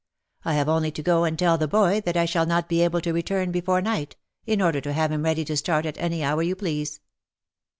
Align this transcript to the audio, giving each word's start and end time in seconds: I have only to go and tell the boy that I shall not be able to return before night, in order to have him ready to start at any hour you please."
I 0.43 0.55
have 0.55 0.67
only 0.67 0.89
to 0.93 1.03
go 1.03 1.25
and 1.25 1.37
tell 1.37 1.59
the 1.59 1.67
boy 1.67 2.01
that 2.05 2.17
I 2.17 2.25
shall 2.25 2.47
not 2.47 2.67
be 2.67 2.81
able 2.81 3.01
to 3.01 3.13
return 3.13 3.51
before 3.51 3.81
night, 3.81 4.15
in 4.47 4.59
order 4.59 4.81
to 4.81 4.93
have 4.93 5.11
him 5.11 5.21
ready 5.21 5.45
to 5.45 5.55
start 5.55 5.85
at 5.85 5.99
any 5.99 6.23
hour 6.23 6.41
you 6.41 6.55
please." 6.55 7.01